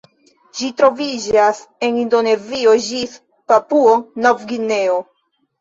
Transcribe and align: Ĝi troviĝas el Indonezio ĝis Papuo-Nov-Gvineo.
Ĝi 0.59 0.67
troviĝas 0.79 1.59
el 1.87 1.99
Indonezio 2.05 2.73
ĝis 2.87 3.13
Papuo-Nov-Gvineo. 3.53 4.99